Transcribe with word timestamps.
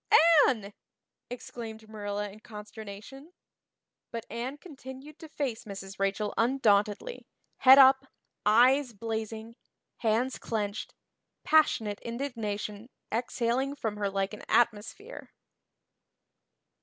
"Anne!" 0.47 0.73
exclaimed 1.29 1.87
Marilla 1.87 2.27
in 2.31 2.39
consternation. 2.39 3.33
But 4.09 4.25
Anne 4.31 4.57
continued 4.57 5.19
to 5.19 5.29
face 5.29 5.63
Mrs. 5.65 5.99
Rachel 5.99 6.33
undauntedly, 6.39 7.27
head 7.59 7.77
up, 7.77 8.07
eyes 8.43 8.93
blazing, 8.93 9.57
hands 9.97 10.39
clenched, 10.39 10.95
passionate 11.43 11.99
indignation 12.01 12.89
exhaling 13.11 13.75
from 13.75 13.97
her 13.97 14.09
like 14.09 14.33
an 14.33 14.41
atmosphere. 14.49 15.29